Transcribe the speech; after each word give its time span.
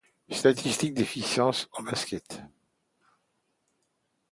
Statistiques 0.31 0.95
d'efficience 0.95 1.69
en 1.73 1.83
basket. 1.83 2.41